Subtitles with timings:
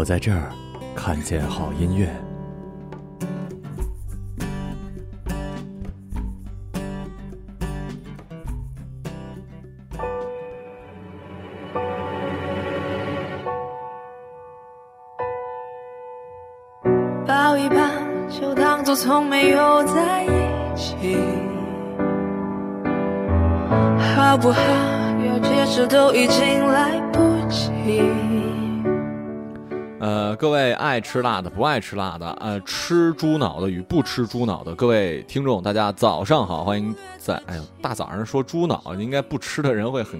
[0.00, 0.50] 我在这儿
[0.96, 2.08] 看见好音乐。
[17.26, 17.76] 抱一抱，
[18.30, 20.28] 就当作从没有在一
[20.78, 21.14] 起，
[24.16, 24.62] 好不好？
[25.28, 28.29] 要解释都已经来不及。
[30.00, 40.18] 呃，各位爱吃辣的、不爱吃辣的，呃，吃猪脑的与不吃猪脑的各位听众，大家早上好，欢迎在哎呀大早上说猪脑，应该不吃的人会很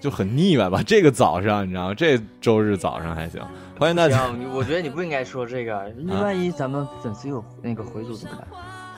[0.00, 0.82] 就很腻歪吧？
[0.82, 1.94] 这个早上你知道吗？
[1.94, 3.42] 这周日早上还行，
[3.78, 8.48] 欢迎大家行，我觉得你不应该说这个，你万一咱们粉丝有那个回族怎么办？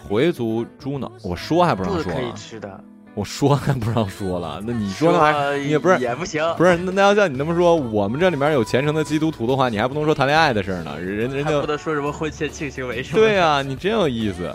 [0.09, 2.85] 回族猪脑，我说还不让说可以，吃的，
[3.15, 13.19] 我说还不让说了，那你说那玩意儿你也不是也不行，不是，那那要像你那么说，我们这里面有虔诚的基督徒的话，你还不能说谈恋爱的事儿呢，人人家还不能说什么婚前性行为什么。
[13.19, 14.51] 对呀、你真有意思。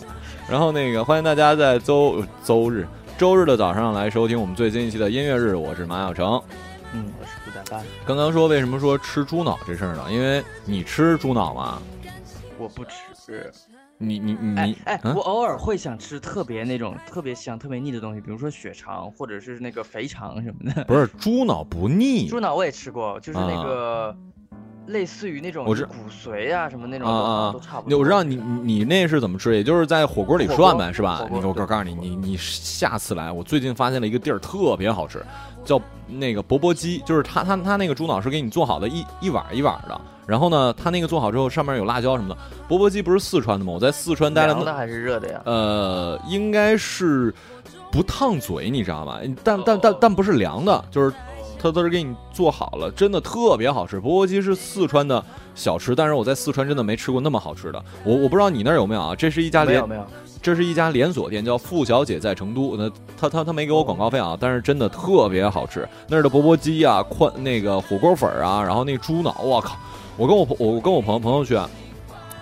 [0.50, 6.42] 然后那个欢迎大家在周周日周日的早上来收听我们最新一期的音乐日，我是马小成。
[6.94, 10.06] 嗯，我是不打扮，刚刚说为什么说吃猪脑这事儿呢？
[10.10, 11.80] 因为你吃猪脑吗？
[12.58, 13.52] 我不吃。
[14.00, 20.84] 你你你哎我偶尔会想吃特别那种特别香、特别腻的东西，比如说血肠或者是那个肥肠什么的。
[20.86, 22.28] 不是猪脑不腻。
[22.28, 24.16] 猪脑我也吃过，就是那个
[24.88, 25.76] 类似于那种骨
[26.10, 28.00] 髓啊什么那种啊啊啊都差不多。
[28.00, 35.24] 我知道你你你那是怎么吃，也就是在火锅里涮呗，是吧你我对告诉你，你你下次来，我最近发现了一个地儿特别好吃，
[35.64, 42.38] 叫那个钵钵鸡，就是他他他那个猪脑是给你做好的一一碗一碗的，然后呢，他那个做好之后上面有辣椒什么的。
[42.68, 43.74] 钵钵鸡不是四川的吗？
[43.74, 45.42] 我在四川待了那凉的还是热的呀？
[45.46, 47.34] 呃，应该是
[47.92, 49.20] 不烫嘴，你知道吗？
[49.44, 51.14] 但但但但不是凉的，就是
[51.60, 54.00] 他都是给你做好了，真的特别好吃。
[54.00, 55.24] 钵钵鸡是四川的
[55.56, 57.84] 小吃，但是我在四川真的没吃过那么好吃的。
[58.04, 59.16] 我我不知道你那儿有没有啊？
[59.16, 60.06] 这是一家连没有没有，
[60.42, 62.76] 这是一家连锁店，叫付小姐在成都。
[62.78, 65.88] 那他他他没给我广告费啊，但是真的特别好吃。
[66.08, 69.76] 那儿的钵钵鸡啊，宽那个火锅粉儿啊，然后那猪脑，我靠！
[70.16, 71.70] 我跟我朋我跟我朋友朋友去啊，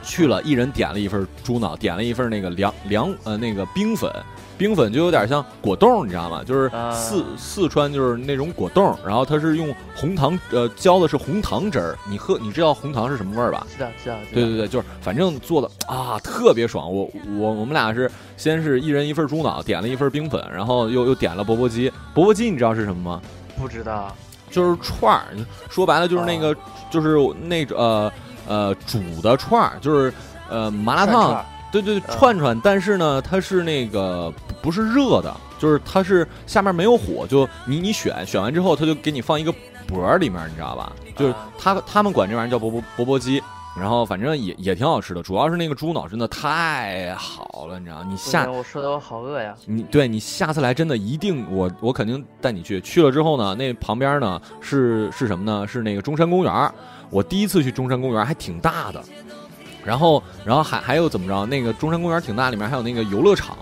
[0.03, 4.11] 去了，一人点了一份猪脑，点了一份那个凉凉呃那个冰粉。
[4.57, 6.43] 冰粉就有点像果冻，你知道吗？
[6.43, 11.97] 就是啊四、四川就是那种果冻，然后它是用红糖呃浇的是红糖汁儿。
[12.09, 13.65] 你喝你知道红糖是什么味儿吧？
[13.75, 14.31] 知道知道知道。
[14.33, 16.91] 对对对，就是反正做的啊特别爽。
[16.91, 21.91] 我我我们俩是先是一人一份猪脑，点了一份冰粉，然后又又点了钵钵鸡。
[22.13, 23.21] 钵钵鸡你知道是什么吗？
[23.57, 24.15] 不知道。
[24.51, 25.25] 就是串儿，
[25.69, 26.55] 说白了就是那个、
[26.89, 28.11] 就是那种呃
[28.47, 30.13] 呃煮的串儿，就是
[30.49, 31.13] 呃麻辣烫。
[31.13, 31.45] 串串
[31.81, 39.53] 对对串串，但是呢，它是那个不不是热的，就是它是下面没有火，就你你选选完之后，它就给你放一个
[39.87, 40.91] 钵儿里面，你知道吧？
[41.15, 43.41] 就是啊他他们管这玩意儿叫钵钵钵钵鸡，
[43.79, 48.03] 然后反正也也挺好吃的，主要是那个猪脑真的太好了，你知道？
[48.03, 49.55] 你下我说的我好饿呀。
[49.65, 52.81] 你对你下次来真的一定我我肯定带你去。
[52.81, 55.67] 去了之后呢，那旁边呢是是什么呢？
[55.67, 56.71] 是那个中山公园。
[57.11, 59.01] 我第一次去中山公园还挺大的，
[59.85, 61.45] 然后然后还还有怎么着？
[61.45, 63.55] 那个中山公园挺大，里面还有那个游乐场。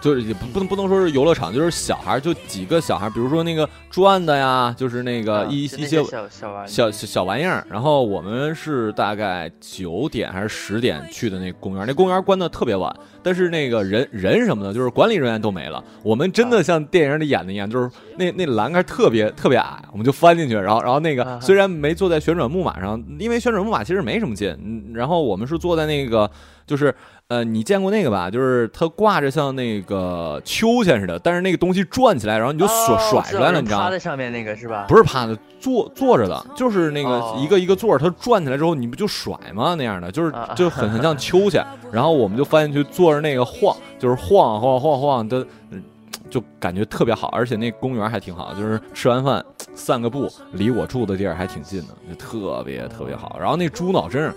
[0.00, 7.66] 就是也不不能不能说是游乐场，就是小孩儿就几个小孩儿，比如说那个转的呀，就是那个啊一、一些小小玩意小玩意儿。
[7.68, 15.82] 然后我们是大概九点还是十点去的那公园，那公园关的特别晚，但是那个人人什么的，就是管理人员都没了。
[16.02, 26.30] 我们真的像电影里演的一样，就是那那栏杆特别特别矮，我们就翻进去，然后然后那个啊虽然没坐在旋转木马上，因为旋转木马其实没什么劲，嗯然后我们是坐在那个
[26.66, 26.94] 就是。
[27.28, 28.30] 呃，你见过那个吧？
[28.30, 33.90] 就是它挂着像那个秋千似的，但是那个东西转起来，然后你就甩、哦甩出来了，你知道吗趴？
[33.90, 34.86] 在上面那个是吧？
[34.88, 39.74] 不是趴的，坐坐着的，就是那个哦一个一个座儿，它转起来之后，你不就甩吗？
[39.76, 41.62] 那样的，就是啊就很很像秋千。
[41.92, 45.84] 然后我们就翻进去坐着那个晃，就是晃晃晃晃的，嗯
[46.30, 47.28] 就感觉特别好。
[47.28, 49.44] 而且那公园还挺好，就是吃完饭
[49.74, 53.36] 散个步，离我住的地儿还挺近的，就特别特别好。
[53.38, 54.34] 然后那猪脑真是，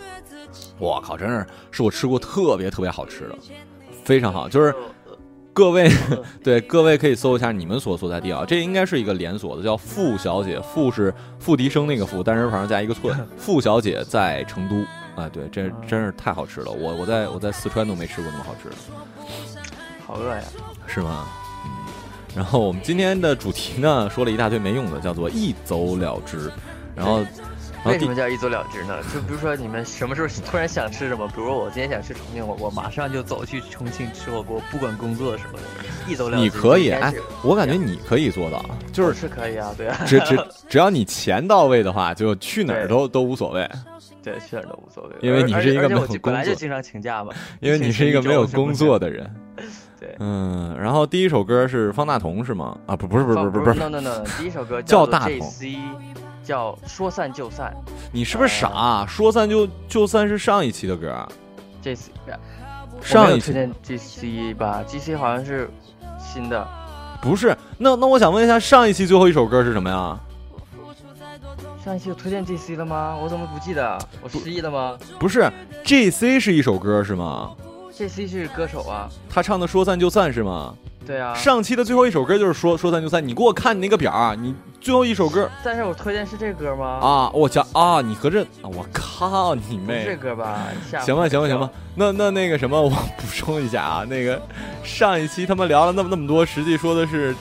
[0.78, 3.36] 我靠，真是是我吃过特别特别好吃的，
[4.04, 4.74] 非常好，就是。
[5.54, 5.92] 各位，
[6.42, 15.22] 对各位可以搜一下你们所所在地啊，这应该是一个连锁的，叫傅小姐，傅是付笛声那个付，单人旁加一个寸， 付小姐在成都。
[15.22, 18.76] 啊，对，这真是太好吃了，我我在我在四川都没吃过那么好吃的，
[20.08, 20.42] 好饿呀！
[20.88, 21.28] 是吗？
[21.66, 21.72] 嗯。
[22.34, 26.50] 然后我们今天的主题呢，说了一大堆没用的，叫做一走了之。
[26.96, 27.26] 然后，
[27.84, 28.96] 为什么叫一走了之呢？
[29.14, 36.44] 就比如说你们什么时候突然想吃什么，比如说我今天想吃重庆，火锅马上就走去重庆吃火锅，不管工作什么的，一走了之。
[36.44, 37.14] 你可以，哎
[37.44, 38.64] 我感觉你可以做到，
[38.94, 40.38] 就是是可以啊，对啊，只只
[40.70, 43.68] 只要你钱到位的话，就去哪儿都都无所谓，
[44.22, 45.16] 对，去哪儿都无所谓。
[45.22, 49.10] 因为你是一个没有工作本来就经常请假嘛，因为你是一个没有工作的。
[49.10, 49.30] 人。
[50.00, 52.76] 对，嗯，然后第一首歌是方大同是吗？
[52.88, 55.40] 啊，不，不是，不是，不是，不是，no no no，第一首歌叫大同
[56.52, 57.74] 叫说散就散
[58.12, 58.68] 你是不是傻？
[58.68, 61.26] 啊说散就就散是上一期的歌
[61.82, 62.08] ，，JC
[63.02, 65.70] 上一期我没有推荐 GC 吧，GC 好像是
[66.20, 66.68] 新的，
[67.22, 67.58] 不是？
[67.78, 70.20] 那那我想问一下，上一期最后一首歌是什么呀？
[71.86, 73.16] 上一期有推荐 GC 了吗？
[73.24, 73.98] 我怎么不记得？
[74.22, 75.50] 我失忆了吗不是
[75.86, 77.52] ，G C 是一首歌是吗
[77.96, 80.76] ？？JC 是歌手啊，他唱的说散就散是吗？
[81.06, 81.34] 对啊。
[81.34, 86.86] 上期的最后一首歌就是说说散就散，你给我看你那个表啊，你最后一首歌但是我推荐是这歌吗？
[87.02, 90.16] 啊，我讲啊，你合着啊，我靠你妹这妹！
[90.18, 90.60] 歌吧？
[91.04, 94.42] 行吧，行吧，行吧。，那那那个什么， 我补充一下啊，那个
[94.84, 97.36] 上一期他们聊了那么那么多，实际说的是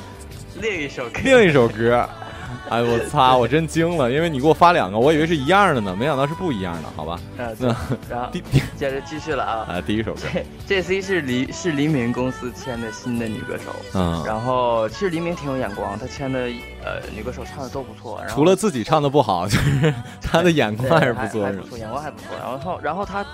[0.61, 1.21] 另一首歌。
[1.25, 2.09] 另一首歌。
[2.69, 7.21] 哎，我擦，我真惊了，因为你给我发两个，我以为是一样的呢，没想到是不一样的，好吧？
[7.39, 7.67] 啊，那
[8.09, 9.67] 然后第第 接着继续了啊。
[9.69, 10.21] 啊，第一首歌，
[10.67, 16.41] 这 JC 是黎是黎明公司签的新的女歌手，嗯，然后其实黎明挺有眼光，他签的
[16.85, 19.93] 呃女歌手唱的都不错，然后除了自己唱的不好，就是
[20.23, 22.27] 他的眼光还是不错，是吧还不错，眼光还不错。
[22.39, 23.25] 然后然后他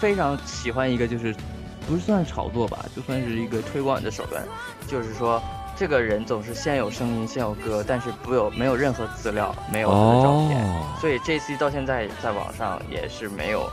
[0.00, 1.34] 非常喜欢一个就是
[1.86, 4.42] 不算炒作吧，就算是一个推广的手段，
[4.86, 5.42] 就是说
[5.76, 13.68] 这个人总是先有声音先有歌，但是不有没有任何资料，没有他的照片，哦，所以 JC 到现在在网上也是没有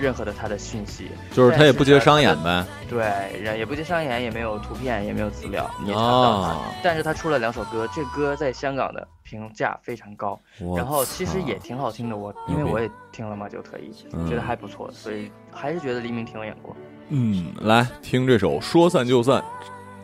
[0.00, 1.10] 任何的他的讯息。
[1.32, 6.42] 就是他也不接商演呗，对，然也不接商演，也没有图片，也没有资料，你也查不到。
[6.44, 6.48] 他。
[6.52, 6.62] 哦。
[6.82, 10.38] 但是他出了两首歌，这歌在香港的评价非常高，
[10.76, 16.74] 然后其实也挺好听的，我因为我也听了嘛，就特意嗯觉得还不错，所以还是觉得黎明挺有眼光。
[17.08, 19.40] 嗯，来听这首《说散就散》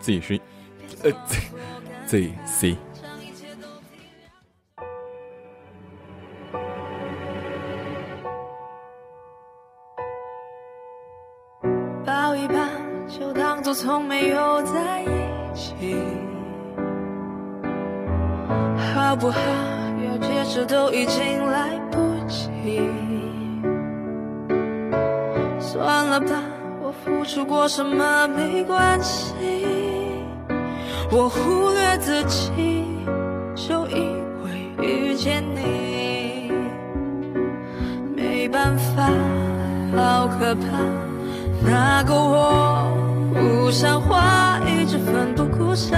[0.01, 0.39] 自己是
[1.03, 1.41] 呃 Z
[2.07, 2.77] Z C。
[12.05, 12.55] 抱一抱，
[13.09, 15.07] 就当作从没有在一
[15.55, 15.75] 起，
[18.95, 19.41] 好不好？
[20.07, 21.99] 要解释都已经来不
[22.29, 22.81] 及。
[25.59, 26.43] 算了吧，
[26.81, 29.35] 我付出过什么没关系，
[31.11, 32.85] 我忽略自己，
[33.55, 34.51] 就因为
[34.85, 36.51] 遇见你，
[38.15, 39.09] 没办法，
[39.97, 40.67] 好可怕。
[41.65, 42.87] 那个我
[43.33, 45.97] 不像话，一直奋不顾身，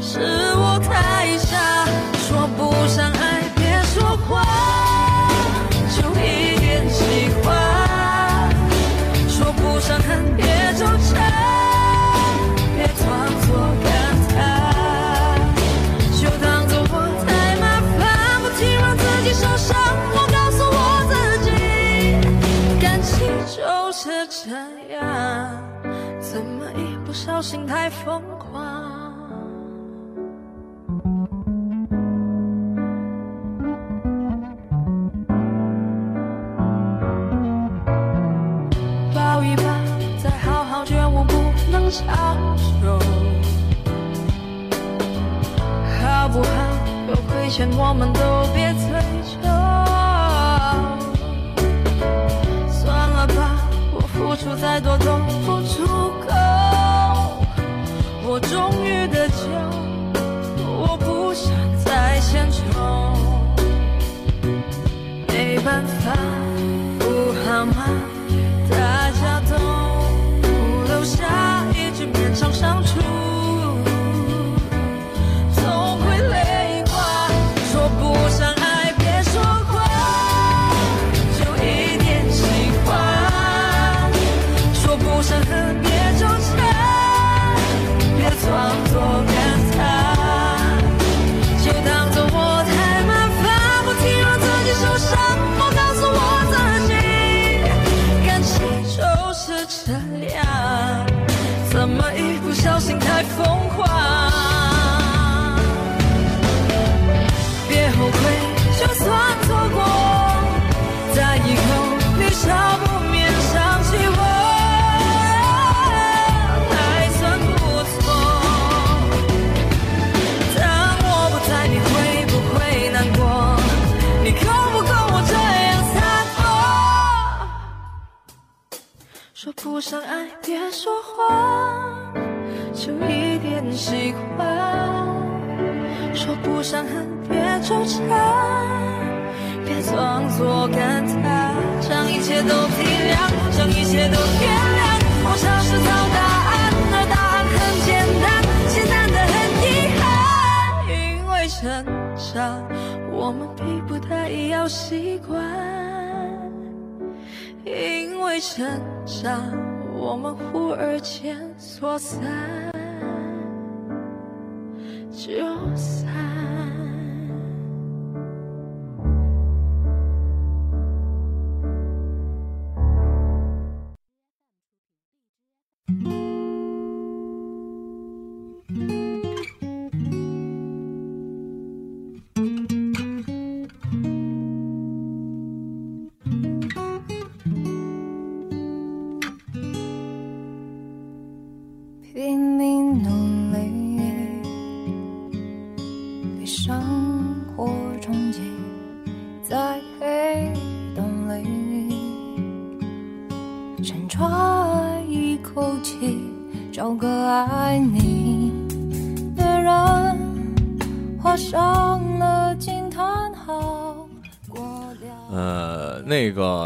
[0.00, 0.20] 是
[0.56, 4.42] 我太傻，说不上爱别说谎，
[27.24, 28.52] 小心太疯狂？
[39.14, 39.62] 抱一抱，
[40.20, 41.32] 再好好觉悟，不
[41.70, 42.98] 能长久，
[46.00, 46.50] 好不好？
[47.08, 48.20] 有亏欠我们都
[48.52, 48.90] 别追
[49.30, 49.48] 究。
[52.68, 53.62] 算了吧，
[53.94, 56.11] 我付出再多都不足。
[58.32, 59.44] 我终于得救，
[60.64, 61.52] 我不想
[61.84, 62.56] 再献丑。
[65.28, 66.16] 没办法，
[66.98, 67.04] 不
[67.44, 68.11] 好吗？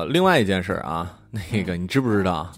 [0.07, 2.51] 个另外一件事儿啊，那个你知不知道，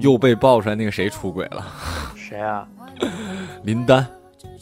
[0.00, 1.66] 又被爆出来那个谁出轨了？
[2.14, 2.66] 谁啊？
[3.64, 4.06] 林丹，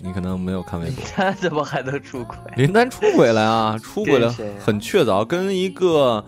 [0.00, 1.04] 你可能没有看微博。
[1.04, 2.36] 林丹怎么还能出轨？
[2.56, 6.24] 林丹出轨了啊，出轨了很确凿，跟一个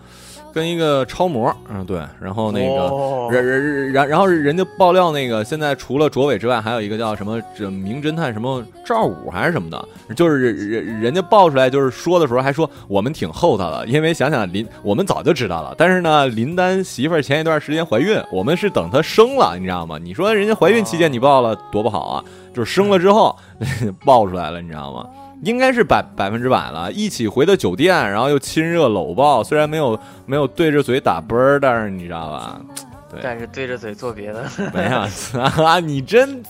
[0.57, 2.81] 跟一个超模，嗯对，然后那个。
[2.81, 19.99] 哦然然然然后人家爆料那个，现在除了卓伟之外，还有一个叫什么这名侦探什么赵武还是什么的，就是人人人家爆出来，就是说的时候还说我们挺厚道的，因为想想林我们早就知道了，但是呢，林丹媳妇儿前一段时间怀孕，我们是等她生了，你知道吗？
[20.01, 22.23] 你说人家怀孕期间你爆了多不好啊，
[22.53, 23.35] 就是生了之后
[24.05, 25.05] 爆出来了，你知道吗？
[25.43, 32.61] 应该是百百分之百了，一起回的酒店，然后又亲热搂抱，虽然没有没有对着嘴打啵儿，但是你知道吧？
[33.09, 34.99] 对，但是对着嘴做别的，没有
[35.63, 35.79] 啊！
[35.79, 36.43] 你真，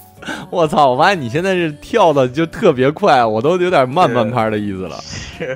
[0.49, 0.89] 我操！
[0.91, 4.97] 我发现你现在是跳的就特别快，我都有点慢半拍的意思了。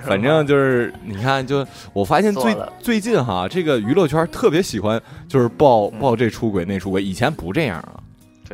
[0.04, 7.98] 反正就是你看，就我发现最最近哈，这个娱乐圈特别喜欢就是爆嗯爆这出轨那出轨，以前不这样啊。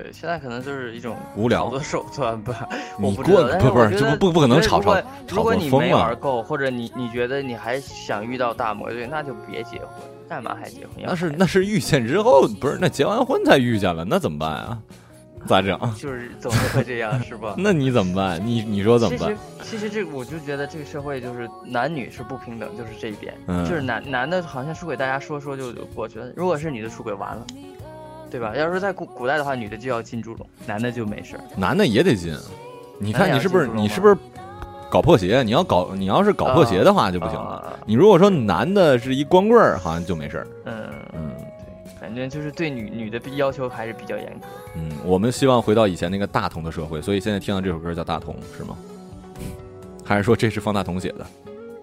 [0.01, 2.69] 对，现在可能就是一种无聊炒作手段吧。
[2.99, 9.89] 我你过不不不不不可能炒炒我觉得如果如果你作疯了没玩够，或者你你觉得你还想遇到大魔对，那就别结婚，
[10.29, 11.03] 干嘛还结婚？
[11.03, 14.77] 要那是那是遇见之后，不是那结完婚才遇见了，那怎么办啊？
[15.47, 15.79] 咋整？
[15.97, 17.55] 就是总是会这样，是吧？
[17.57, 18.45] 那你怎么办？
[18.45, 19.77] 你你说怎么办其实？
[19.77, 26.27] 其实这个我就觉得这个社会就是男女是不平等，就是这一点，嗯就是男男的好像出轨，大家说说就就过去了。
[26.35, 27.45] 如果是女的出轨，完了，
[28.29, 28.53] 对吧？
[28.55, 31.41] 要是在古古代的话，女的就要进猪笼，男的就没事儿。
[31.55, 32.35] 男的也得进。
[32.99, 34.17] 你看你是不是你是不是
[34.89, 35.43] 搞破鞋？
[35.43, 37.55] 你要搞你要是搞破鞋的话就不行了。
[37.57, 40.47] 啊你如果说男的是一光棍儿，好像就没事儿。
[40.65, 44.47] 嗯，嗯对，反正就是对女女的要求还是比较严格。
[44.75, 48.75] 嗯，我们希望回到以前那个大同的社会，所以现在听到这首歌叫《大同》，是吗？
[50.03, 51.25] 还是说这是方大同写的？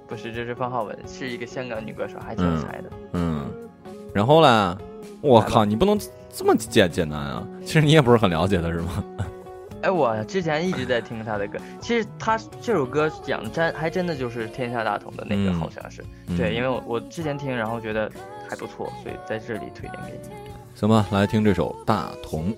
[0.07, 2.91] 不是，这是方浩文，是一个香港女歌手，还挺有才的。
[3.13, 3.47] 嗯，
[4.13, 4.79] 然后呢？
[5.21, 5.99] 我靠，你不能
[6.37, 7.47] 这么简简单啊！
[7.65, 9.05] 其实你也不是很了解他，是吗？
[9.83, 16.03] 哎，我之前一直在听他的歌，其实他这首歌讲的真还真的就是天下大同的那个，嗯好像是。
[16.27, 18.11] 嗯对，因为我我之前听，然后觉得
[18.49, 20.29] 还不错，所以在这里推荐给你。
[20.75, 22.51] 行吧，来听这首《大同》。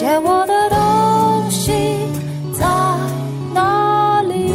[0.00, 1.70] 借我的东西
[2.58, 2.66] 在
[3.52, 4.50] 哪里？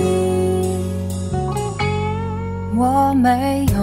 [2.76, 3.75] 我没有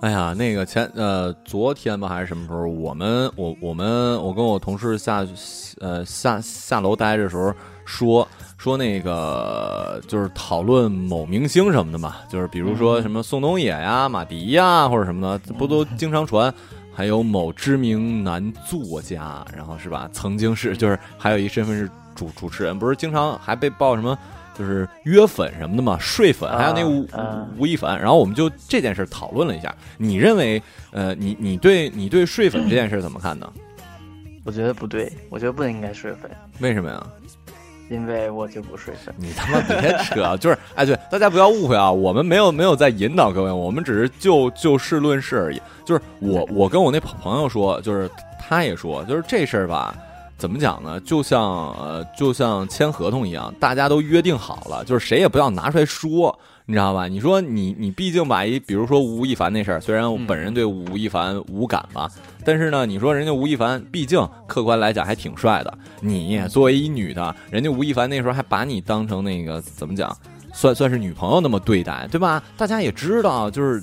[0.00, 5.26] 哎呀，那个前呃，昨天吧还是什么时候，我们我我们我跟我同事下
[5.80, 7.52] 呃下下楼待着的时候
[7.84, 16.52] 说说那个就是讨论某明星什么的嘛，就是比如说什么宋冬野呀、马迪呀或者什么的，不都经常传。
[16.94, 20.10] 还有某知名男作家，然后是吧？
[20.12, 24.18] 曾经是就是还有一身份是主主持人，不是经常还被报什么
[24.58, 27.98] 就是约粉什么的嘛，睡粉，还有那个吴啊吴亦凡。
[27.98, 33.50] 然后我们就这件事讨论了一下，你认为呃，你你对你对睡粉这件事怎么看呢？
[34.44, 37.06] 我觉得不对，我觉得不应该睡粉，为什么呀？
[37.90, 39.14] 因为我就不睡粉。
[39.16, 40.36] 你他妈别扯啊！
[40.40, 45.62] 就是哎，对，大家不要误会啊，我们没有没有在引导各位，我们只是就就事论事而已。
[45.86, 49.96] 就是我我跟我那朋友说，就是他也说，就是这事儿吧，
[50.38, 51.00] 怎么讲呢？
[51.00, 57.08] 就像呃，就像签合同一样，大家都约定好了，就是谁也不要拿出来说，你知道吧？
[57.08, 62.08] 你说你你毕竟把一，比如说吴亦凡那事儿，虽然我本人对吴亦凡无感吧，
[62.44, 65.78] 但是呢，你说人家吴亦凡，毕竟客观来讲还挺帅的。
[66.00, 70.16] 你作为一女的，人家吴亦凡那时候还把你当成那个怎么讲，
[70.52, 72.40] 算算是女朋友那么对待，对吧？
[72.56, 73.82] 大家也知道，就是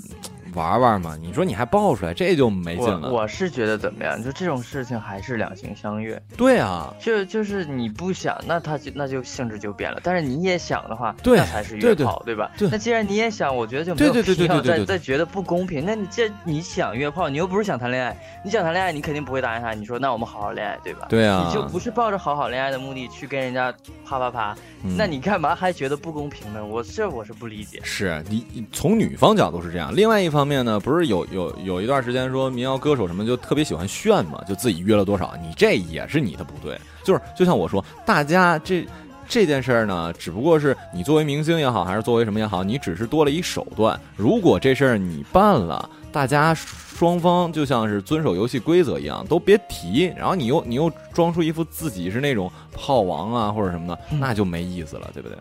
[0.55, 1.15] 玩玩嘛。
[1.21, 3.11] 你说你还爆出来，这就没劲我了。
[3.11, 4.21] 我是觉得怎么样？
[4.23, 9.99] 就这种事情还是两情相悦，对啊，就就是你不想，那他就那就性质就变了。
[10.03, 12.49] 但是你也想的话，对那才是约炮，对吧？
[12.57, 15.85] 对那既然你也想，我觉得就没有必要再再觉得不公平。
[15.85, 19.73] 那你这你想约炮，你又不是想谈恋爱，你想谈恋爱，你肯定不会答应他。
[19.73, 21.05] 你说那我们好好恋爱，对吧？
[21.09, 23.73] 对啊，你就不是抱着好好恋爱的目的去跟人家
[24.05, 26.63] 啪啪啪，嗯那你干嘛还觉得不公平呢？
[26.63, 27.79] 我这我是不理解。
[27.83, 38.86] 是你你从女方角度是这样，另外一方面呢，不是有有有一段时间说民谣歌手什么就特别喜欢炫嘛，就自己约了多少，你这也是你的不对，就是就像我说，大家这
[39.27, 43.99] 这件事儿呢，只不过是你作为明星也好，还是作为什么也好，你只是多了一手段。
[44.15, 50.13] 如果这事儿你办了，大家双方就像是遵守游戏规则一样，都别提。
[50.15, 55.38] 然后你又你又装出一副自己是那种炮王啊或者什么的，那就没意思了，对不对？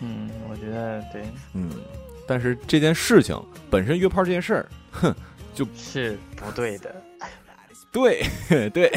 [0.00, 1.22] 嗯，我觉得对，
[1.54, 1.70] 嗯。
[2.26, 5.14] 但是这件事情本身约炮这件事儿，哼，
[5.54, 6.94] 就是不对的。
[7.92, 8.22] 对
[8.68, 8.68] 对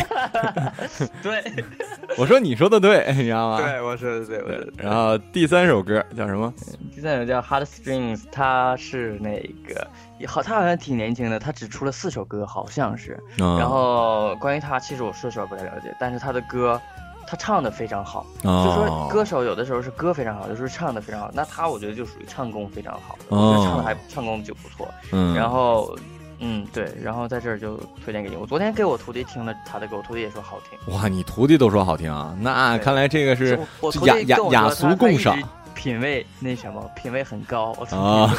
[1.23, 1.41] 对，
[2.17, 3.61] 我说你说的对，你知道吗？
[3.61, 4.85] 对，我说的对，我说的对。
[4.85, 6.53] 然后第三首歌叫什么？
[6.93, 9.87] 第三首叫《Hard Strings》，它是那个
[10.27, 13.17] 好，他好像挺年轻的，他只出了四首歌，好像是。
[13.39, 16.81] 嗯然后关于他，其实我说实话不太了解，但是他的歌，
[17.29, 18.25] 他唱的非常好。
[18.43, 24.87] 哦就说歌手有的时候是歌非常好，有时候唱的非常好，那他我觉得就属于唱功非常好的，我觉得唱的还唱功就不错。
[25.11, 25.95] 嗯，然后，
[26.39, 28.35] 嗯，对，然后在这儿就推荐给你。
[28.35, 30.95] 我昨天给我徒弟听了他的歌，我徒弟也说好听。
[30.95, 33.59] 哇，你徒弟都说好听啊，那看来这个是
[34.05, 35.37] 雅雅雅俗共赏
[35.75, 37.73] 品味那什么，品味很高。
[37.91, 38.33] 啊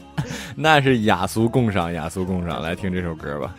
[0.58, 2.62] 那是雅俗共赏，雅俗共赏。
[2.62, 3.54] 来听这首歌吧。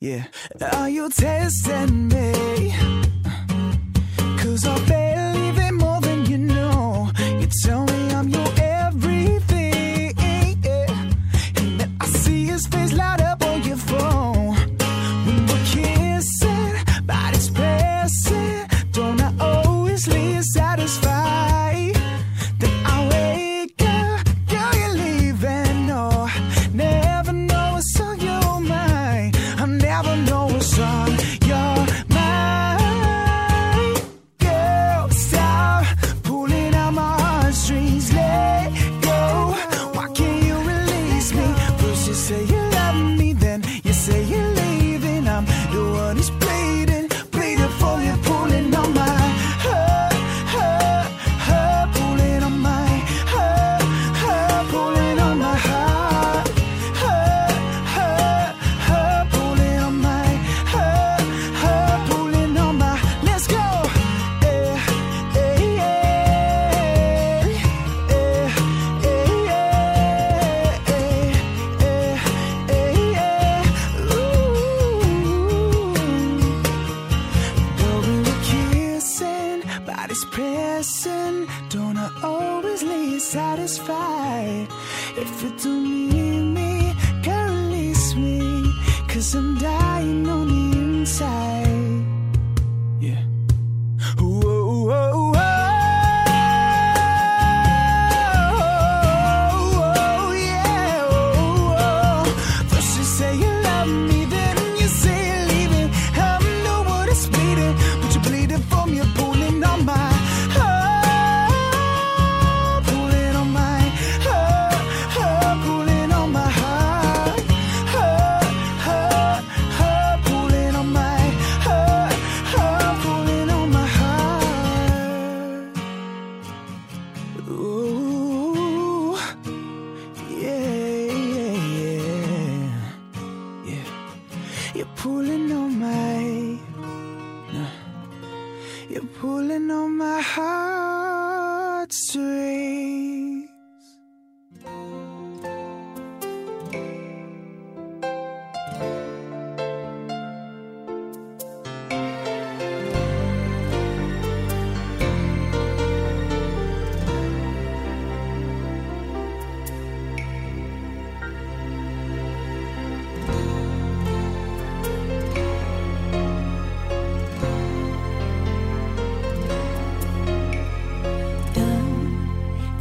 [0.00, 0.26] Yeah,
[0.72, 2.74] are you testing me?
[4.36, 4.95] Cause I believe
[85.18, 88.38] If you don't need me, girl, release me,
[89.08, 89.85] cause I'm dying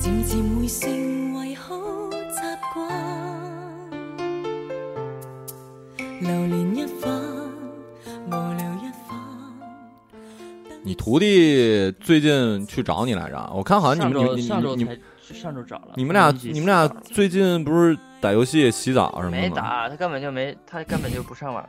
[0.06, 1.76] 渐渐会成为好。
[10.84, 13.52] 你徒弟最近去找你来着？
[13.52, 15.00] 我看好像你们你你你。
[15.34, 19.38] 上周找了你们俩，你们俩最近不是打游戏洗澡什么吗？
[19.42, 21.68] 没打，他根本就没，他根本就不上网。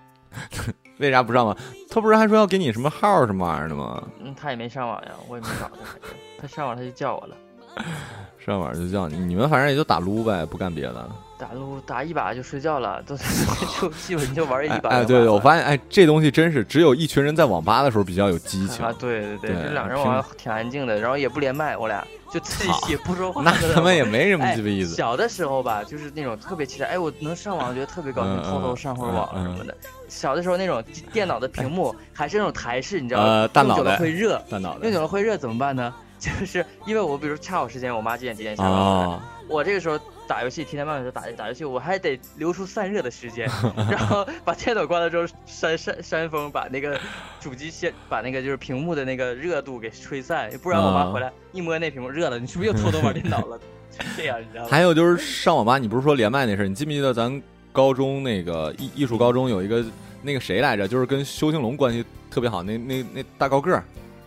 [1.01, 1.57] 为啥不上网？
[1.88, 4.07] 他不是还说要给你什么号什么玩意儿的吗？
[4.20, 5.99] 嗯，他也没上网呀，我也没找他，
[6.38, 7.35] 他上网他就叫我了。
[8.45, 11.09] 上晚上就叫你，你们反正也就打撸呗，不干别的。
[11.39, 13.15] 打撸打一把就睡觉了，都
[13.81, 24.95] 就基本就玩一把哎哎，对对，我发现哎，这东西真是只有一群人在网吧的时候比较有激情啊，，对对对，对就两人平玩挺安静的，然后也不连麦，我俩就自己也不说 话，那他妈也没什么哎鸡巴意思。
[24.95, 29.77] 小的时候吧，就是那种特别期待，哎，我能上网，觉得特别高兴，嗯偷偷上会儿网嗯什么的。
[30.09, 33.33] 小的时候那种电脑的屏幕还是那种台式，你知道呃吗？
[33.33, 35.93] 用久了大脑袋会热，大脑用久了会热怎么办呢？
[36.20, 43.48] 就是因为我比如恰好时间，我妈几点几点下班，啊，我这个时候打游戏，提前半个小时打打游戏，我还得留出散热的时间，
[43.90, 46.98] 然后把电脑关了之后扇扇扇风，把那个
[47.40, 53.59] 主机先把那个就是屏幕的那个热度给吹散，不然我妈啊回来一摸那屏幕热了，你是不是又偷偷玩电脑了？
[53.90, 54.68] 就这样，你知道吗？
[54.70, 56.66] 还有就是上网吧，你不是说连麦那事儿？
[56.66, 57.40] 你记不记得咱
[57.72, 59.85] 高中那个艺艺术高中有一个
[60.22, 60.88] 那个谁来着？
[60.88, 63.85] 就是跟修兴龙关系特别好，那那那大高个儿，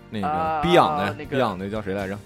[0.10, 2.18] 那个啊逼养的那个逼养的叫谁来着？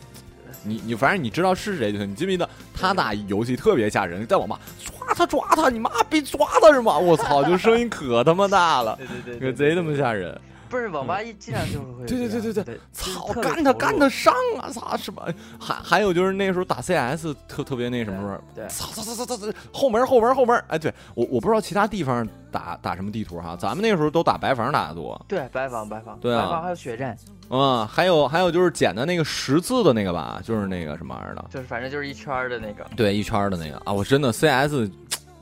[0.66, 2.10] 你你反正你知道是谁就行。
[2.10, 6.98] 你记不记得他打游戏特别吓人，在网吧抓他抓他，你妈逼抓他是吗？
[6.98, 10.40] 我操，就声音可他妈大了，对对对可贼他妈吓人。
[10.70, 14.70] 不是网吧一进来就会对对对对对对，操，干他干他上啊！
[14.72, 15.24] 操什么？
[15.60, 19.48] 还还有就是那时候打 CS 特特别那什么对，操操操操操！
[19.72, 20.64] 后门后门后门！
[20.70, 25.20] 哎，对我我不知道其他地方打打什么地图哈，咱们那个时候都打白房打的多。
[25.28, 27.18] 对白房白房，对啊白房还有血战，
[27.50, 34.90] 嗯，还有还有就是捡的那个十字的那个吧，就是那个什么玩意儿的，就是反正就是一圈的那个，对，一圈的那个啊，我真的 CS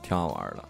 [0.02, 0.64] 挺好玩的。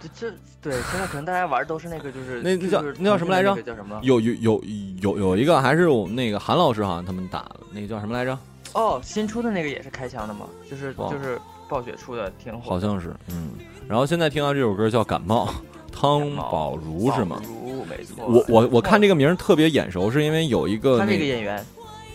[0.00, 3.98] 这这对现在可能大家玩的都是那个就是那那叫就是那叫什么来着那叫什么？
[4.02, 4.62] 有有有
[5.00, 8.38] 有有一个还是我们那个韩老师好像他们打的，那个叫什么来着？
[8.74, 12.68] 哦，新出的那个也是开枪的嘛，就是就是暴雪出的，挺火的。
[12.68, 13.52] 好像是，嗯。
[13.88, 15.46] 然后现在听到这首歌叫《感冒》，
[15.92, 17.40] 汤宝如是吗？
[17.44, 18.24] 如没错。
[18.26, 21.64] 我我我看这个名儿特别眼熟，是因为有一个他那个演员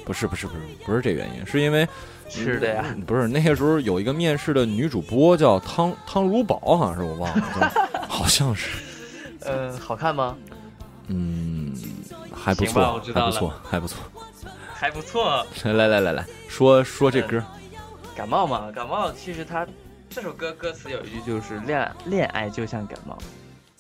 [0.04, 1.88] 不是不是不是不是这原因，是因为
[2.28, 7.72] 是的呀，嗯不是那个时候有一个面试的女主播叫汤汤如宝，好像是我忘了，
[8.10, 8.80] 好像是，
[9.42, 10.36] 呃，好看吗？
[11.08, 11.74] 嗯，
[12.34, 13.98] 还不错，还不错，还不错。
[14.74, 15.46] 还不错。
[15.66, 17.44] 来来来来，说说这歌，
[18.16, 19.68] 感冒嘛，感冒其实他
[20.10, 23.18] 这首歌歌词有一句就是恋恋爱就像感冒，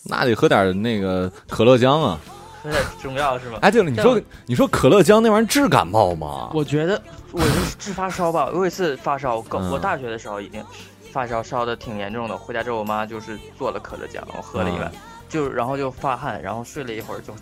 [0.03, 2.19] 那得喝点那个可乐浆啊。
[2.61, 3.57] 喝点中药是吗？
[3.61, 6.51] 哎，对了，你说你说可乐浆那玩意儿治感冒吗？
[6.53, 8.47] 我觉得我就是治发烧吧。
[8.53, 10.63] 我有一次发烧，我高嗯我大学的时候已经
[11.11, 17.33] 发烧烧的挺严重的，回家之后我妈就是做了可乐浆，我喝了一碗，嗯就然后就发汗，然后睡了一会儿就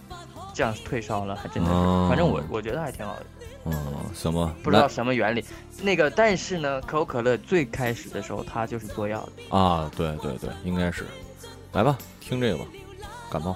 [0.57, 3.25] 这样退烧了，还真的是，哦反正我我觉得还挺好的，
[3.65, 3.75] 嗯，
[4.15, 5.45] 什么，不知道什么原理。
[5.83, 9.55] 那个但是呢，可口可乐最开始的时候它就是做药的。
[9.55, 11.05] 啊，对对对，应该是。
[11.73, 12.65] 来吧，听这个吧，
[13.29, 13.55] 感冒。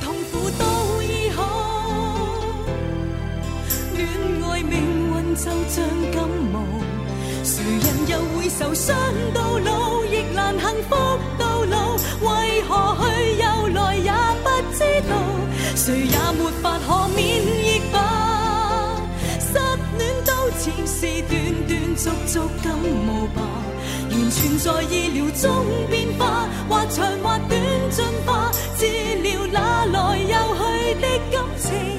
[0.00, 1.40] 痛苦都醫好。
[3.94, 3.98] 戀
[4.48, 4.74] 愛命
[5.12, 6.60] 運就像感冒，
[7.44, 8.92] 誰人又會受傷
[9.34, 10.94] 到老，亦難幸福
[11.38, 13.04] 到老，為何去
[13.36, 14.78] 又來也不知
[15.08, 15.12] 道，
[15.74, 17.96] 誰也没法可免疫吧。
[19.40, 19.58] 失
[19.98, 21.34] 戀都似是断
[21.66, 22.66] 断续续感
[23.06, 23.38] 冒吧，
[24.10, 27.52] 完全在意料中變化，或長或短
[27.90, 28.50] 進化，
[28.86, 31.95] 知了哪来又去的感情。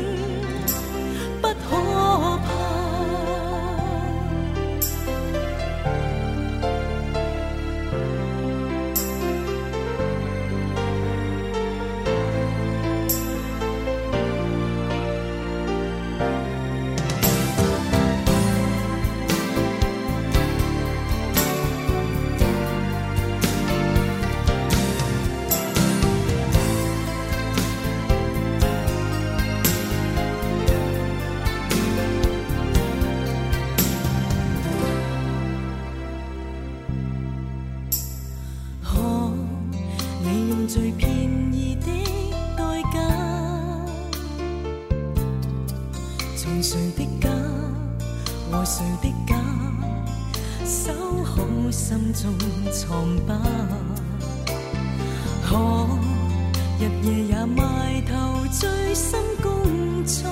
[56.80, 60.30] 日夜也埋头醉心工作，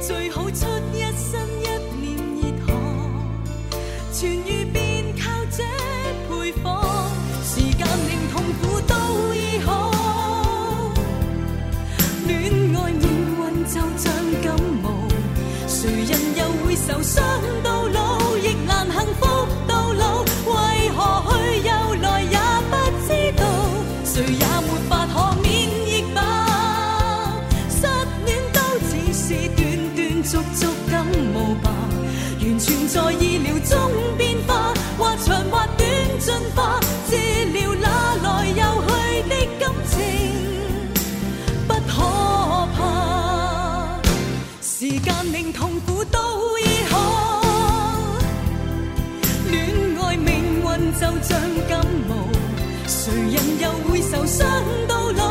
[0.00, 1.66] 最好出一身一
[2.00, 2.74] 脸热汗，
[4.14, 5.62] 痊愈便靠这
[6.26, 6.64] 配方，
[7.44, 8.94] 时间令痛苦都
[9.34, 9.68] 醫好。
[12.26, 12.38] 恋
[12.74, 13.04] 爱命
[13.36, 14.10] 运就像
[14.42, 14.88] 感冒，
[15.68, 17.22] 谁人又会受伤
[17.62, 17.79] 到
[54.10, 54.44] 受伤
[54.88, 55.29] 到老，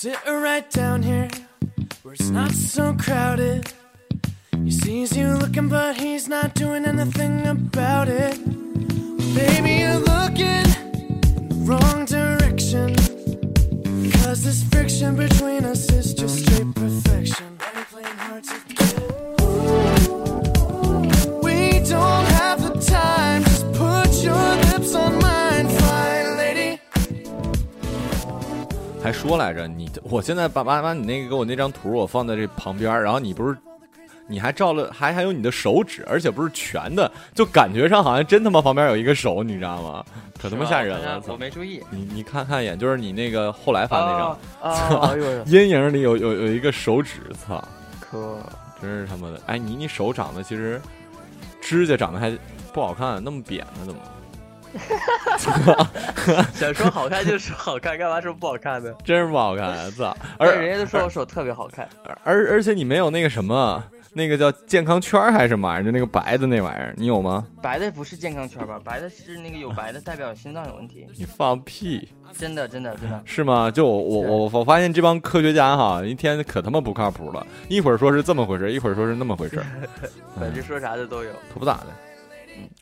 [0.00, 1.28] sit right down here
[2.02, 3.72] where it's not so crowded.
[4.62, 8.38] He sees you looking, but he's not doing anything about it.
[9.34, 10.66] Baby, you're looking
[11.34, 12.94] in the wrong direction.
[14.22, 16.47] Cause this friction between us is just
[29.08, 33.56] 还说来着，你我现在把把把你那个给我那张图我放在这旁边儿，然后你不是
[34.26, 40.04] 你还照了，还还有你的手指，而且不是全的，就感觉上好像真他妈旁边有一个手，你知道吗？
[40.38, 41.20] 可他妈吓人了！
[41.26, 41.82] 我没注意。
[41.90, 44.30] 你你看看一眼，就是你那个后来发那张，
[44.60, 45.10] 啊 啊！
[45.10, 47.66] 哎呦呦，阴影里有有有一个手指，操，
[47.98, 48.38] 可
[48.80, 49.40] 真是他妈的！
[49.46, 50.80] 哎，你你手长得其实
[51.60, 52.30] 指甲长得还
[52.72, 54.00] 不好看，那么扁呢，怎么？
[56.54, 58.92] 想说好看就说好看，干嘛说不好看呢？
[59.04, 60.16] 真是不好看，操！
[60.38, 61.88] 而而人家都说我手特别好看，
[62.24, 67.46] 而而且你没有那个什么，那个叫健康圈还是什么玩意儿，就那个白的那玩意儿，你有吗？
[67.62, 68.80] 白的不是健康圈吧？
[68.84, 73.20] 白的是那个有白的代表心脏有问题，你放屁真的真的真的。
[73.24, 73.70] 是吗？
[73.70, 79.62] 就我我我我发现这帮科学家哈，一天可他妈不靠谱了，一会儿说是这么回事，一会儿说是那么回事，
[80.38, 81.30] 反正说啥的都有。
[81.52, 81.86] 可不咋的。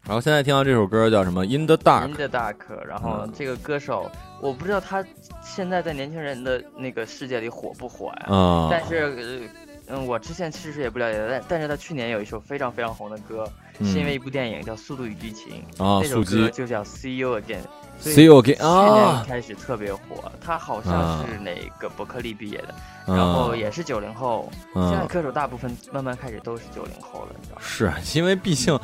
[0.04, 2.56] 然后现在听到这首歌叫什么《In the Dark In》，the Dark，
[2.86, 4.10] 然后这个歌手
[4.40, 5.04] 我不知道他
[5.42, 8.34] 现在在年轻人的那个世界里火不火呀？
[8.34, 9.48] 啊，但是
[9.88, 13.48] 呃嗯，我之前其实也不了解，但但是他去年有一首非常非常红的歌，
[13.78, 13.86] 嗯。
[13.86, 17.60] 是因为一部电影叫《速度与激情》，啊，那首歌就叫《See You Again》。
[18.02, 22.74] ，See you again 去年啊开始特别火，他好啊像是哪个伯克利毕业的，
[23.06, 24.50] 然后啊也是九零后。
[24.74, 27.62] 现在啊，歌手大部分慢慢开始都是九零后了，你知道吗？
[27.62, 28.76] 是因为毕竟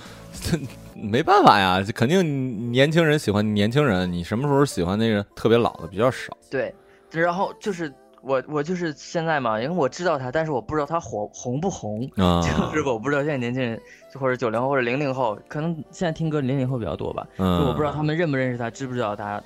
[1.03, 6.37] 没办法呀，肯定年轻人喜欢年轻人，你什么时候喜欢那个特别老的比较少。
[6.51, 6.75] 对，
[7.11, 7.93] 然后就是
[8.23, 12.41] 我我就是现在嘛，因为我知道他，但是我不知道他火红不红，啊，
[12.73, 13.79] 就是我不知道现在年轻人
[14.15, 19.43] 或者九零后或者零零后，可能现在听歌零零后比较多吧，就嗯，我不知道他们认不认识他，知不知道他，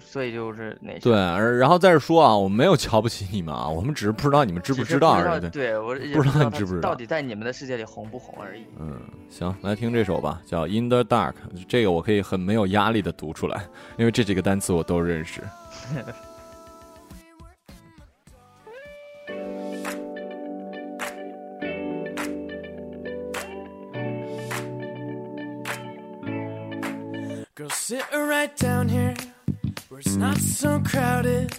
[0.00, 8.64] 所以就是那些对然后在这说啊我们没有瞧不起你们啊我们只是不知道你们知不知道而已对我不知道你知不知道到底在你们的世界里红不红而已。
[8.78, 11.34] 嗯行来听这首吧叫 in the dark
[11.68, 13.64] 这个我可以很没有压力的读出来
[13.96, 15.42] 因为这几个单词我都认识。
[27.88, 29.14] Sit right down here.
[29.88, 31.56] Where it's not so crowded.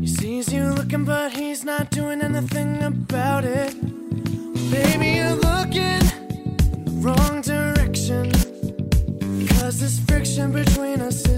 [0.00, 3.74] He sees you looking, but he's not doing anything about it.
[4.70, 6.02] Baby, you're looking
[6.72, 8.32] in the wrong direction.
[9.48, 11.37] Cause this friction between us is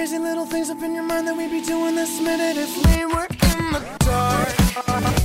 [0.00, 3.04] crazy little things up in your mind that we'd be doing this minute if we
[3.04, 5.19] were in the dark.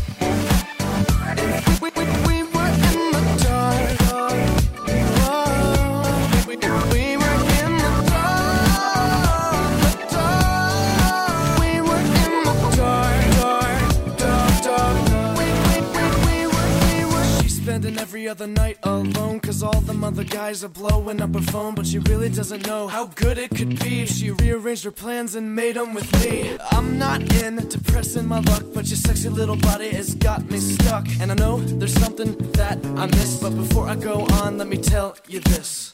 [17.98, 19.40] Every other night alone.
[19.40, 21.76] Cause all them other guys are blowing up her phone.
[21.76, 25.36] But she really doesn't know how good it could be if she rearranged her plans
[25.36, 26.58] and made them with me.
[26.72, 31.08] I'm not into pressing my luck, but your sexy little body has got me stuck.
[31.20, 33.40] And I know there's something that I miss.
[33.42, 35.94] But before I go on, let me tell you this.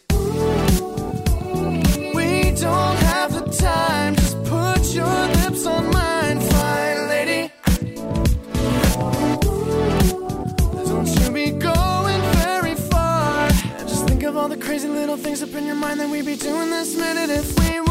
[2.16, 4.01] We don't have the time,
[15.22, 16.96] things up in your mind that we'd be doing this.
[16.96, 17.91] Minute if we were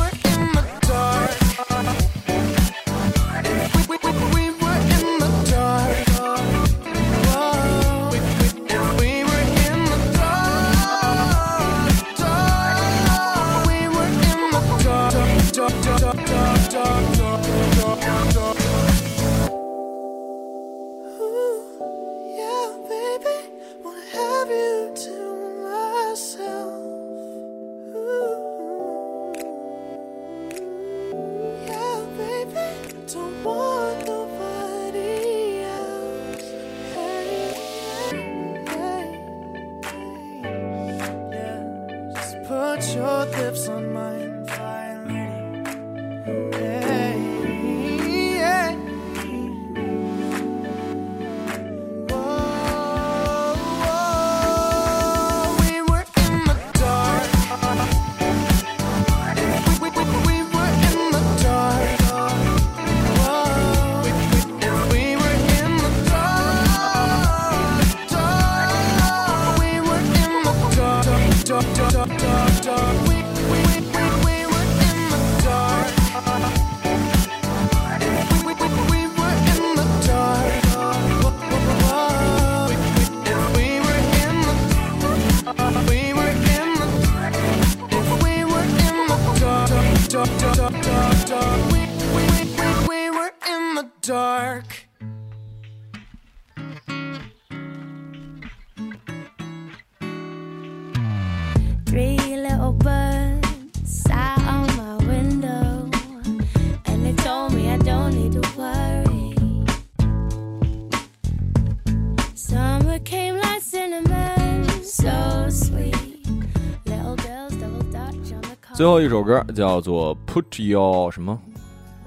[118.80, 121.38] 最后一首歌叫做 Put Your 什么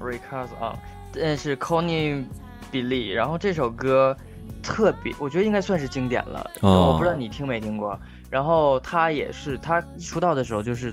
[0.02, 0.76] ？Recars 啊，
[1.12, 2.24] 但是 Connie
[2.72, 4.16] Billy，然后这首歌
[4.60, 6.50] 特别，我觉得应该算是经典了。
[6.62, 7.96] 哦我不知道你听没听过。
[8.28, 10.92] 然后他也是，他一出道的时候就是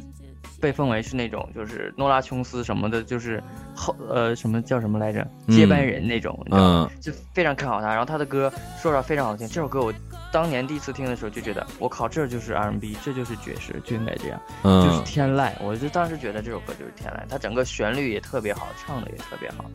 [0.59, 3.41] 被奉为是那种就是诺拉琼斯什么的，就是
[3.75, 6.89] 后呃什么叫什么来着嗯接班人那种，你知道吗？
[6.91, 7.87] 嗯就非常看好他。
[7.87, 9.93] 然后他的歌说实话非常好听，这首歌我
[10.31, 14.39] 当年第一次听的时候就觉得，我靠，这就是 R&B，这就是爵士，就应该这样。
[14.63, 19.65] 就是嗯天籁，我就当时觉得这首歌就是天籁，它整个旋律也特别好，唱的也特别好。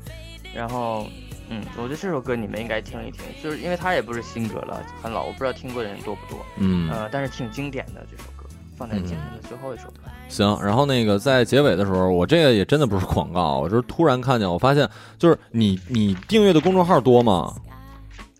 [0.54, 1.06] 然后，
[1.50, 6.38] 嗯，我觉得这首歌你们应该听一听，就是因为它也不是新歌了，很老，我不知道听过的人多不多。
[6.56, 8.35] 嗯，呃，但是挺经典的这首歌，
[8.76, 10.02] 放在今天的最后一首歌。
[10.28, 10.58] 行。
[10.62, 17.54] 然后那个在结尾的时候，我这个也真的不是广告，我就是突然看见，我发现就是你你订阅的公众号多吗？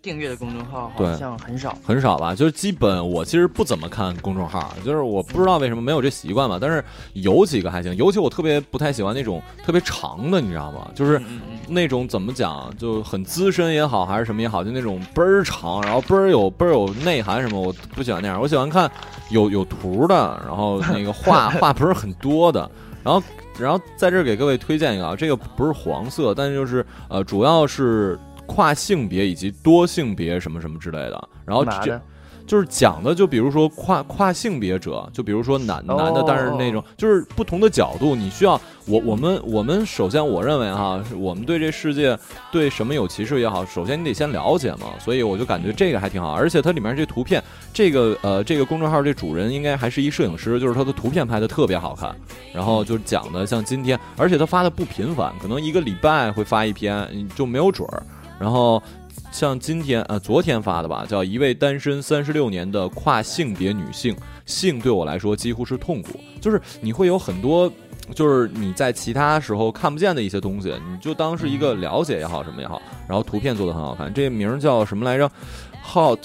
[0.01, 6.57] 订阅的公众号好像很少，很少吧，就是基本我其实不怎么看公众号，就是我不知道为什么没有这习惯吧。
[6.61, 6.83] 但是
[7.13, 10.89] 有几个还行，尤其我特别不太喜欢那种特别长的，你知道吗？
[10.95, 11.21] 就是
[11.67, 18.39] 那种怎么讲，就很资深也好，还是什么也好，就那种倍儿长，然后倍儿有倍儿有内涵什么，我不喜欢那样。
[18.39, 18.89] 我喜欢看
[19.29, 22.69] 有有图的，然后那个画 画不是很多的，
[23.03, 23.21] 然后
[23.59, 28.17] 然后在这儿给各位推荐一个啊，这个不是黄色，但是就是呃，主要是
[28.47, 31.29] 跨性别以及多性别什么什么之类的。
[31.45, 32.01] 然后这，
[32.47, 38.53] 就是讲的，就比如说跨跨性别者，就比如说男男的，哦但是那种就是不同的角度，你需要
[38.85, 42.17] 我我们我们首先我认为哈，我们对这世界
[42.49, 47.43] 对什么有歧视也好，首先你得先了解嘛，所以我就感觉这个还挺好，而且它里面这图片，
[47.73, 52.15] 这个呃这个公众号这主人应该还是一摄影师，就是他的图片拍的特别好看，
[52.53, 58.01] 然后就讲的像今天，而且他发的不频繁，可能一个礼拜会发一篇，你就没有准儿，
[58.39, 58.81] 然后。
[59.29, 64.15] 像今天呃昨天发的吧，叫一位单身三十六年的跨性别女性，
[64.45, 67.71] 性对我来说几乎是痛苦，就是你会有很多。
[68.15, 72.81] 就是你在其他时候看不见的一些东西，你就当是一个了解也好，什么也好。
[73.07, 75.29] 然后图片做的很好看，这个名儿叫什么来着
[75.83, 76.19] ？Hot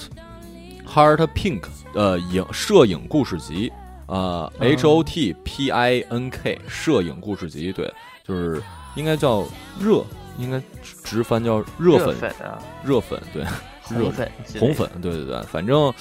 [0.86, 3.70] Heart Pink 呃影摄影故事集，
[4.06, 7.92] 呃 H O T P I N K 摄影故事集，对，
[8.26, 8.62] 就是
[8.94, 9.44] 应该叫
[9.80, 10.04] 热，
[10.38, 13.42] 应该直直翻叫热粉，粉啊，热粉，对，
[13.90, 15.92] 热红粉红粉，对对对，反正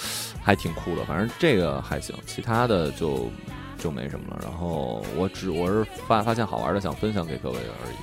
[0.42, 3.30] 还挺酷的，反正这个还行，其他的就
[3.78, 4.40] 就没什么了。
[4.44, 7.96] 然后我只我是发发现好玩的，想分享给各位而已。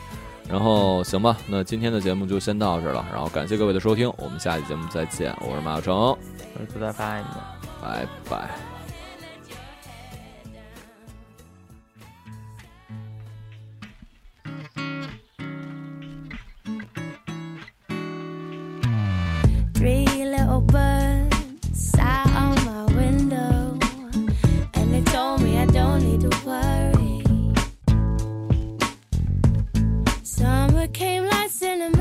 [0.50, 3.04] 然后行吧，那今天的节目就先到这儿了。
[3.12, 5.34] 然后感谢各位的收听，我们下期节目再见。
[5.40, 6.18] 我是马小成，我
[6.60, 7.20] 是朱大发，
[7.82, 8.67] 拜拜。
[31.59, 31.97] Cinnamon,